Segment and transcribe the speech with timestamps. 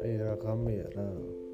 [0.00, 1.47] 哎呀可美了。